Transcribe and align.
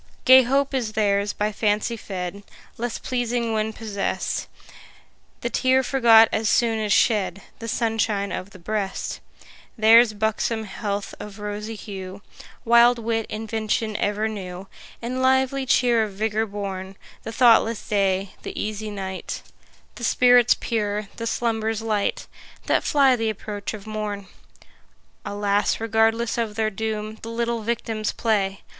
Gay 0.25 0.41
hope 0.41 0.73
is 0.73 0.93
theirs 0.93 1.31
by 1.31 1.51
fancy 1.51 1.95
fed, 1.95 2.41
Less 2.75 2.97
pleasing 2.97 3.53
when 3.53 3.71
possest; 3.71 4.47
The 5.41 5.49
tear 5.51 5.83
forgot 5.83 6.27
as 6.31 6.49
soon 6.49 6.79
as 6.79 6.91
shed, 6.91 7.43
The 7.59 7.67
sunshine 7.67 8.31
of 8.31 8.49
the 8.49 8.57
breast: 8.57 9.19
Theirs 9.77 10.13
buxom 10.13 10.63
health 10.63 11.13
of 11.19 11.37
rosy 11.37 11.75
hue, 11.75 12.23
Wild 12.65 12.97
wit, 12.97 13.27
invention 13.29 13.95
ever 13.97 14.27
new, 14.27 14.67
And 15.03 15.21
lively 15.21 15.67
cheer 15.67 16.01
of 16.05 16.13
vigour 16.13 16.47
born; 16.47 16.97
The 17.21 17.31
thoughtless 17.31 17.87
day, 17.87 18.31
the 18.41 18.59
easy 18.59 18.89
night, 18.89 19.43
The 19.93 20.03
spirits 20.03 20.55
pure, 20.59 21.09
the 21.17 21.27
slumbers 21.27 21.83
light, 21.83 22.25
That 22.65 22.83
fly 22.83 23.15
th' 23.15 23.29
approach 23.29 23.75
of 23.75 23.85
morn. 23.85 24.25
Alas, 25.23 25.79
regardless 25.79 26.39
of 26.39 26.55
their 26.55 26.71
doom, 26.71 27.19
The 27.21 27.29
little 27.29 27.61
victims 27.61 28.11
play! 28.11 28.63